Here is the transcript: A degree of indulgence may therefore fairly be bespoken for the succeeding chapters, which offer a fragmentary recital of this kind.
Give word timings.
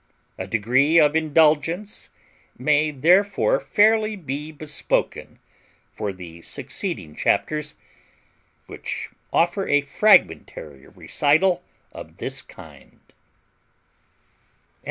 A 0.39 0.47
degree 0.47 0.97
of 0.99 1.15
indulgence 1.15 2.09
may 2.57 2.89
therefore 2.89 3.59
fairly 3.59 4.15
be 4.15 4.51
bespoken 4.51 5.37
for 5.91 6.11
the 6.11 6.41
succeeding 6.41 7.15
chapters, 7.15 7.75
which 8.65 9.11
offer 9.31 9.67
a 9.67 9.81
fragmentary 9.81 10.87
recital 10.87 11.61
of 11.91 12.17
this 12.17 12.41
kind. 12.41 13.01